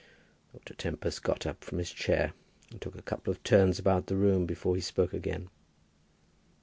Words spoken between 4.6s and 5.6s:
he spoke again.